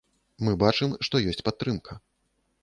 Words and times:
Мы 0.47 0.53
бачым, 0.63 0.95
што 1.09 1.21
ёсць 1.33 1.45
падтрымка. 1.51 2.01